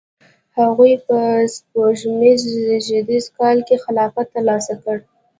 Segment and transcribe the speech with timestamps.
[0.59, 1.17] هغوی په
[1.55, 4.97] سپوږمیز زیږدیز کال کې خلافت ترلاسه کړ.